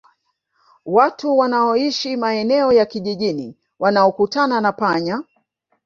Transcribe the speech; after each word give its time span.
Watu 0.85 1.37
wanaoishi 1.37 2.17
maeneo 2.17 2.71
ya 2.73 2.85
kijijini 2.85 3.55
wanaokutana 3.79 4.61
na 4.61 4.71
panya 4.71 5.23